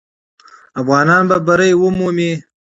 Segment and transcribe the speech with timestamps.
[0.81, 2.31] افغانان به بری ومومي.